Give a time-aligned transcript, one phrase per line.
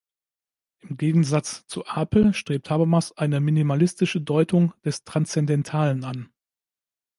[0.79, 6.33] Im Gegensatz zu Apel strebt Habermas eine minimalistische Deutung des Transzendentalen an.